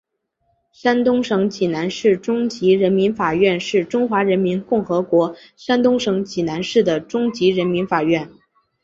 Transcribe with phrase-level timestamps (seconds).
[0.73, 8.27] 山东省济南市中级人民法院是中华人民共和国山东省济南市的中级人民法院。